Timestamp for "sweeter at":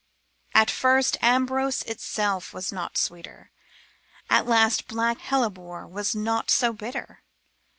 2.97-4.47